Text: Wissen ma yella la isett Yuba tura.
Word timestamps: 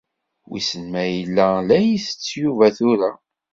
Wissen 0.49 0.85
ma 0.93 1.03
yella 1.15 1.47
la 1.67 1.77
isett 1.93 2.31
Yuba 2.41 2.67
tura. 2.77 3.11